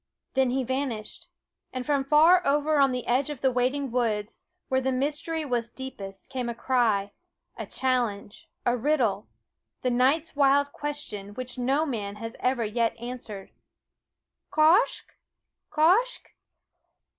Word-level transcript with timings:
Then 0.33 0.49
he 0.49 0.63
vanished; 0.63 1.27
and 1.71 1.85
from 1.85 2.03
far 2.03 2.41
over 2.43 2.79
on 2.79 2.91
the 2.91 3.05
edge 3.05 3.29
of 3.29 3.41
the 3.41 3.51
waiting 3.51 3.91
woods, 3.91 4.41
where 4.67 4.81
the 4.81 4.91
mystery 4.91 5.45
was 5.45 5.69
deepest, 5.69 6.27
came 6.27 6.49
a 6.49 6.55
cry, 6.55 7.11
a 7.55 7.67
challenge, 7.67 8.49
a 8.65 8.75
riddle, 8.75 9.27
the 9.83 9.91
night's 9.91 10.35
wild 10.35 10.73
question 10.73 11.35
which 11.35 11.59
no 11.59 11.85
man 11.85 12.15
has 12.15 12.35
ever 12.41 12.65
yet 12.65 12.97
answered 12.99 13.51
Quoskh 14.49 15.05